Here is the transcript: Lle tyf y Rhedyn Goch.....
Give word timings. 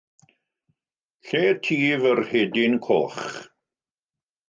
Lle 1.27 1.45
tyf 1.67 2.03
y 2.11 2.13
Rhedyn 2.23 2.75
Goch..... 2.89 3.33